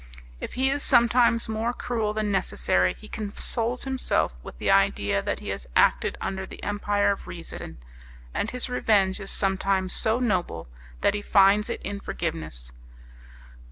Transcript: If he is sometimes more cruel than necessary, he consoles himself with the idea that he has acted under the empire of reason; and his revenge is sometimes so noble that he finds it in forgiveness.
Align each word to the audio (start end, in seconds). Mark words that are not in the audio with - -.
If 0.39 0.53
he 0.55 0.71
is 0.71 0.81
sometimes 0.81 1.47
more 1.47 1.73
cruel 1.73 2.11
than 2.15 2.31
necessary, 2.31 2.95
he 2.97 3.07
consoles 3.07 3.83
himself 3.83 4.33
with 4.41 4.57
the 4.57 4.71
idea 4.71 5.21
that 5.21 5.41
he 5.41 5.49
has 5.49 5.67
acted 5.75 6.17
under 6.19 6.47
the 6.47 6.63
empire 6.63 7.11
of 7.11 7.27
reason; 7.27 7.77
and 8.33 8.49
his 8.49 8.67
revenge 8.67 9.19
is 9.19 9.29
sometimes 9.29 9.93
so 9.93 10.19
noble 10.19 10.67
that 11.01 11.13
he 11.13 11.21
finds 11.21 11.69
it 11.69 11.83
in 11.83 11.99
forgiveness. 11.99 12.71